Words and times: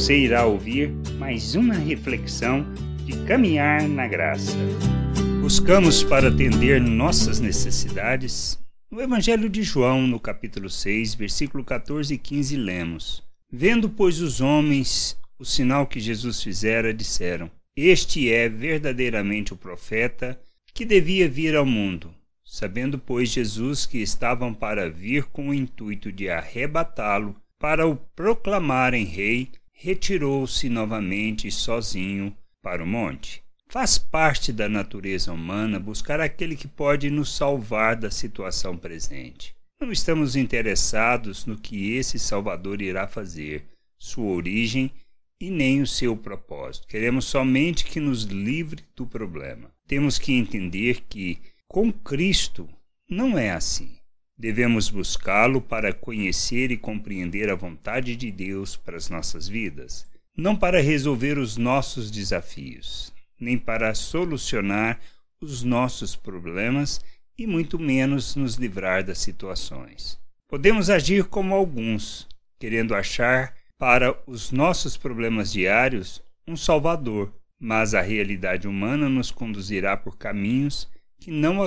Você 0.00 0.16
irá 0.16 0.46
ouvir 0.46 0.90
mais 1.18 1.54
uma 1.54 1.74
reflexão 1.74 2.64
de 3.04 3.12
caminhar 3.26 3.86
na 3.86 4.08
graça. 4.08 4.56
Buscamos 5.42 6.02
para 6.02 6.28
atender 6.28 6.80
nossas 6.80 7.38
necessidades. 7.38 8.58
No 8.90 9.02
Evangelho 9.02 9.46
de 9.50 9.62
João, 9.62 10.06
no 10.06 10.18
capítulo 10.18 10.70
6, 10.70 11.14
versículo 11.14 11.62
14 11.62 12.14
e 12.14 12.16
15, 12.16 12.56
lemos: 12.56 13.22
Vendo, 13.52 13.90
pois, 13.90 14.22
os 14.22 14.40
homens 14.40 15.18
o 15.38 15.44
sinal 15.44 15.86
que 15.86 16.00
Jesus 16.00 16.42
fizera, 16.42 16.94
disseram: 16.94 17.50
Este 17.76 18.32
é 18.32 18.48
verdadeiramente 18.48 19.52
o 19.52 19.56
profeta 19.56 20.40
que 20.72 20.86
devia 20.86 21.28
vir 21.28 21.54
ao 21.54 21.66
mundo. 21.66 22.10
Sabendo, 22.42 22.98
pois, 22.98 23.28
Jesus 23.28 23.84
que 23.84 23.98
estavam 23.98 24.54
para 24.54 24.88
vir 24.88 25.24
com 25.24 25.50
o 25.50 25.54
intuito 25.54 26.10
de 26.10 26.30
arrebatá-lo, 26.30 27.36
para 27.58 27.86
o 27.86 27.96
proclamarem 28.16 29.04
rei, 29.04 29.50
retirou-se 29.82 30.68
novamente 30.68 31.50
sozinho 31.50 32.36
para 32.62 32.84
o 32.84 32.86
monte. 32.86 33.42
Faz 33.66 33.96
parte 33.96 34.52
da 34.52 34.68
natureza 34.68 35.32
humana 35.32 35.80
buscar 35.80 36.20
aquele 36.20 36.54
que 36.54 36.68
pode 36.68 37.08
nos 37.08 37.34
salvar 37.34 37.96
da 37.96 38.10
situação 38.10 38.76
presente. 38.76 39.54
Não 39.80 39.90
estamos 39.90 40.36
interessados 40.36 41.46
no 41.46 41.56
que 41.56 41.94
esse 41.94 42.18
Salvador 42.18 42.82
irá 42.82 43.08
fazer, 43.08 43.64
sua 43.98 44.34
origem 44.34 44.92
e 45.40 45.48
nem 45.48 45.80
o 45.80 45.86
seu 45.86 46.14
propósito. 46.14 46.86
Queremos 46.86 47.24
somente 47.24 47.86
que 47.86 48.00
nos 48.00 48.24
livre 48.24 48.84
do 48.94 49.06
problema. 49.06 49.70
Temos 49.86 50.18
que 50.18 50.34
entender 50.34 51.04
que 51.08 51.38
com 51.66 51.90
Cristo 51.90 52.68
não 53.08 53.38
é 53.38 53.50
assim. 53.50 53.99
Devemos 54.40 54.88
buscá-lo 54.88 55.60
para 55.60 55.92
conhecer 55.92 56.70
e 56.70 56.76
compreender 56.78 57.50
a 57.50 57.54
vontade 57.54 58.16
de 58.16 58.32
Deus 58.32 58.74
para 58.74 58.96
as 58.96 59.10
nossas 59.10 59.46
vidas, 59.46 60.06
não 60.34 60.56
para 60.56 60.80
resolver 60.80 61.36
os 61.36 61.58
nossos 61.58 62.10
desafios, 62.10 63.12
nem 63.38 63.58
para 63.58 63.94
solucionar 63.94 64.98
os 65.42 65.62
nossos 65.62 66.16
problemas 66.16 67.02
e 67.36 67.46
muito 67.46 67.78
menos 67.78 68.34
nos 68.34 68.54
livrar 68.54 69.04
das 69.04 69.18
situações. 69.18 70.18
Podemos 70.48 70.88
agir 70.88 71.24
como 71.24 71.54
alguns, 71.54 72.26
querendo 72.58 72.94
achar 72.94 73.54
para 73.76 74.18
os 74.26 74.50
nossos 74.50 74.96
problemas 74.96 75.52
diários 75.52 76.22
um 76.48 76.56
Salvador, 76.56 77.30
mas 77.60 77.92
a 77.92 78.00
realidade 78.00 78.66
humana 78.66 79.06
nos 79.06 79.30
conduzirá 79.30 79.98
por 79.98 80.16
caminhos 80.16 80.88
que 81.20 81.30
não 81.30 81.62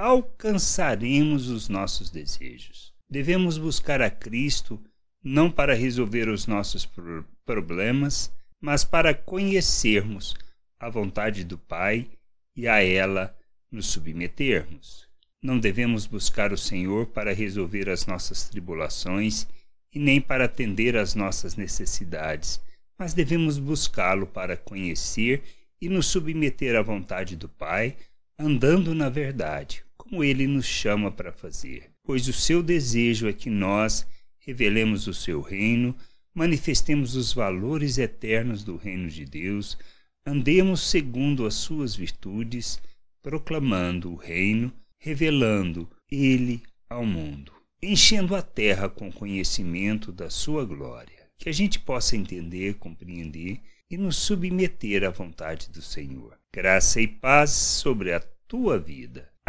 alcançaremos 0.00 1.48
os 1.50 1.68
nossos 1.68 2.08
desejos. 2.08 2.90
Devemos 3.08 3.58
buscar 3.58 4.00
a 4.00 4.10
Cristo 4.10 4.82
não 5.22 5.50
para 5.50 5.74
resolver 5.74 6.26
os 6.30 6.46
nossos 6.46 6.88
problemas, 7.44 8.32
mas 8.58 8.82
para 8.82 9.12
conhecermos 9.12 10.34
a 10.78 10.88
vontade 10.88 11.44
do 11.44 11.58
Pai 11.58 12.08
e 12.56 12.66
a 12.66 12.82
ela 12.82 13.36
nos 13.70 13.88
submetermos. 13.88 15.06
Não 15.42 15.58
devemos 15.58 16.06
buscar 16.06 16.50
o 16.50 16.56
Senhor 16.56 17.08
para 17.08 17.34
resolver 17.34 17.90
as 17.90 18.06
nossas 18.06 18.48
tribulações 18.48 19.46
e 19.92 19.98
nem 19.98 20.18
para 20.18 20.46
atender 20.46 20.96
às 20.96 21.14
nossas 21.14 21.56
necessidades, 21.56 22.58
mas 22.98 23.12
devemos 23.12 23.58
buscá-lo 23.58 24.26
para 24.26 24.56
conhecer 24.56 25.42
e 25.78 25.90
nos 25.90 26.06
submeter 26.06 26.74
à 26.74 26.80
vontade 26.80 27.36
do 27.36 27.50
Pai, 27.50 27.96
andando 28.38 28.94
na 28.94 29.10
verdade, 29.10 29.84
como 30.10 30.24
ele 30.24 30.48
nos 30.48 30.66
chama 30.66 31.08
para 31.08 31.30
fazer. 31.30 31.92
Pois 32.02 32.26
o 32.26 32.32
seu 32.32 32.64
desejo 32.64 33.28
é 33.28 33.32
que 33.32 33.48
nós 33.48 34.04
revelemos 34.40 35.06
o 35.06 35.14
seu 35.14 35.40
reino, 35.40 35.94
manifestemos 36.34 37.14
os 37.14 37.32
valores 37.32 37.96
eternos 37.96 38.64
do 38.64 38.76
reino 38.76 39.08
de 39.08 39.24
Deus, 39.24 39.78
andemos 40.26 40.80
segundo 40.80 41.46
as 41.46 41.54
suas 41.54 41.94
virtudes, 41.94 42.82
proclamando 43.22 44.10
o 44.10 44.16
reino, 44.16 44.72
revelando 44.98 45.88
ele 46.10 46.60
ao 46.88 47.06
mundo, 47.06 47.52
enchendo 47.80 48.34
a 48.34 48.42
terra 48.42 48.88
com 48.88 49.12
conhecimento 49.12 50.10
da 50.10 50.28
sua 50.28 50.64
glória, 50.64 51.28
que 51.38 51.48
a 51.48 51.52
gente 51.52 51.78
possa 51.78 52.16
entender, 52.16 52.74
compreender 52.74 53.60
e 53.88 53.96
nos 53.96 54.16
submeter 54.16 55.04
à 55.04 55.10
vontade 55.10 55.70
do 55.70 55.80
Senhor. 55.80 56.36
Graça 56.52 57.00
e 57.00 57.06
paz 57.06 57.50
sobre 57.50 58.12
a 58.12 58.18
tua 58.48 58.76
vida. 58.76 59.30